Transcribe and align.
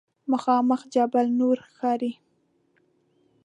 مخامخ 0.31 0.81
جبل 0.93 1.27
نور 1.39 1.57
ښکاري. 1.69 2.11